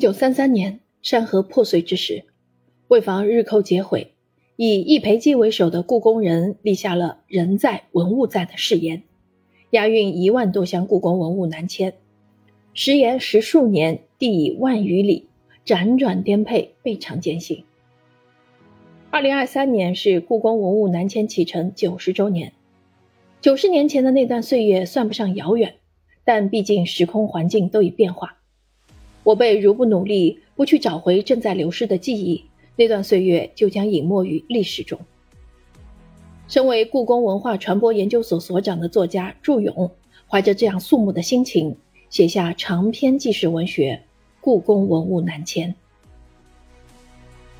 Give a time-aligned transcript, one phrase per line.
[0.00, 2.24] 九三三年，山河破碎之时，
[2.88, 4.14] 为防日寇劫毁，
[4.56, 9.02] 以易培基为首的故宫人立下了“人在文物在”的誓言，
[9.72, 11.92] 押运一万多箱故宫文物南迁。
[12.72, 15.28] 时延十数年，地以万余里，
[15.66, 17.64] 辗转颠沛，倍尝艰辛。
[19.10, 22.54] 二零二三年是故宫文物南迁启程九十周年。
[23.42, 25.74] 九十年前的那段岁月算不上遥远，
[26.24, 28.38] 但毕竟时空环境都已变化。
[29.22, 32.44] 我辈如不努力，不去找回正在流失的记忆，
[32.76, 34.98] 那段岁月就将隐没于历史中。
[36.48, 39.90] 身为故宫文化传播研究所所长的作家祝勇，
[40.26, 41.76] 怀着这样肃穆的心情，
[42.08, 44.02] 写下长篇纪实文学
[44.40, 45.70] 《故宫文物南迁》。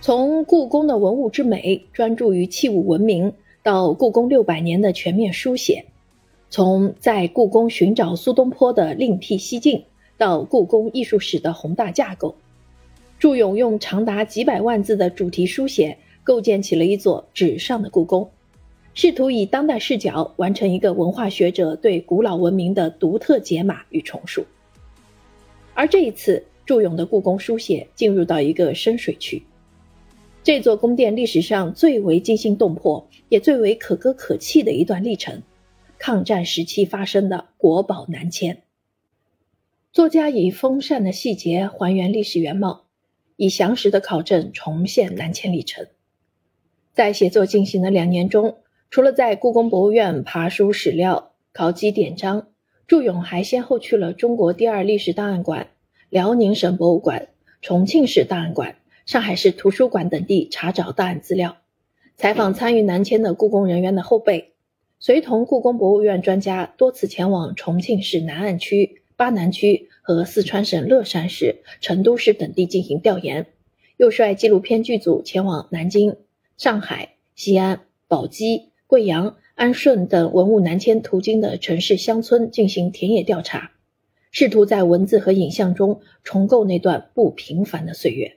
[0.00, 5.82] 从故宫的文物之美专注于器物文明，到故宫六百年的全面书写；
[6.48, 9.82] 从在故宫寻找苏东坡的另辟蹊径，
[10.18, 12.34] 到故宫艺术史的宏大架构，
[13.18, 18.30] 祝勇用长达几百万字的主题书写，构建起了一座纸上的故宫，
[18.94, 24.44] 试图以当代视角完成一个文化学者对古老文明的独特解码与重塑。
[25.74, 29.42] 而这一次，祝勇的故宫书写进入到一个深水区。
[30.42, 35.42] 这座宫殿历史上最为惊心动魄，也最为可歌可泣的一段历程——
[35.98, 38.62] 抗战时期发生的国宝南迁。
[39.96, 42.84] 作家以风扇的细节还原历史原貌，
[43.36, 45.86] 以详实的考证重现南迁历程。
[46.92, 48.58] 在写作进行的两年中，
[48.90, 52.48] 除了在故宫博物院爬书史料、考集典章，
[52.86, 55.68] 祝勇还先后去了中国第二历史档案馆、
[56.10, 57.28] 辽宁省博物馆、
[57.62, 58.76] 重庆市档案馆。
[59.06, 61.56] 上海市图书馆等地查找档案资料，
[62.18, 64.52] 采访参与南迁的故宫人员的后辈，
[64.98, 73.46] 随同故宫博物院专家多次前往重庆市南岸区、巴南区和四川省乐山市、成都市等地进行调研，
[73.96, 76.16] 又率纪录片剧组前往南京、
[76.58, 83.72] 上海、西安、宝鸡、贵阳、安顺等文物南迁途经的城市乡村进行田野调查，
[84.30, 88.36] 试图在文字和影像中重构那段不平凡的岁月。